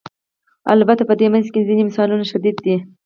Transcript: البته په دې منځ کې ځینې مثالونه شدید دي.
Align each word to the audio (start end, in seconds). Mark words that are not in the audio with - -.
البته 0.73 1.03
په 1.09 1.13
دې 1.19 1.27
منځ 1.33 1.47
کې 1.53 1.67
ځینې 1.67 1.83
مثالونه 1.89 2.25
شدید 2.31 2.57
دي. 2.65 2.75